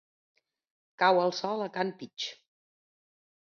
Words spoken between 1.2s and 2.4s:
el sol a can Pich.